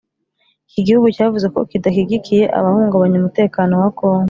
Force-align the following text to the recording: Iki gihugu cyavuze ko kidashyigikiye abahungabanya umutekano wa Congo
Iki 0.69 0.81
gihugu 0.87 1.07
cyavuze 1.15 1.47
ko 1.53 1.59
kidashyigikiye 1.71 2.43
abahungabanya 2.57 3.15
umutekano 3.21 3.73
wa 3.83 3.89
Congo 3.97 4.19